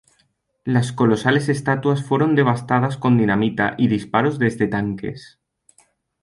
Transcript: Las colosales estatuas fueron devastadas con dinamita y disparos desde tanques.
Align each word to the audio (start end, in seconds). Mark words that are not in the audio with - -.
Las 0.63 0.91
colosales 0.93 1.47
estatuas 1.47 2.01
fueron 2.03 2.33
devastadas 2.33 2.97
con 2.97 3.19
dinamita 3.19 3.75
y 3.77 3.87
disparos 3.87 4.39
desde 4.39 4.65
tanques. 4.67 5.39